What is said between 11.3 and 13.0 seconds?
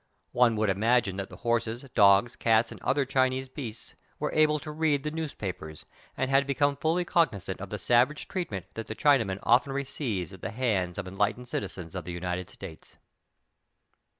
citizens of the United States.